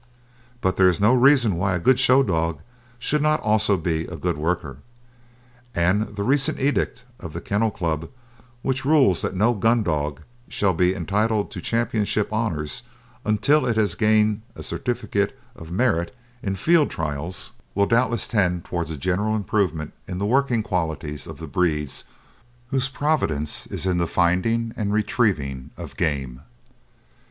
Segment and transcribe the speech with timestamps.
[0.61, 2.61] But there is no reason why a good show dog
[2.97, 4.77] should not also be a good worker,
[5.75, 8.09] and the recent edict of the Kennel Club
[8.63, 12.81] which rules that no gun dog shall be entitled to championship honours
[13.25, 18.89] until it has gained a certificate of merit in field trials will doubtless tend towards
[18.89, 22.05] a general improvement in the working qualities of the breeds
[22.69, 26.41] whose providence is in the finding and retrieving of game.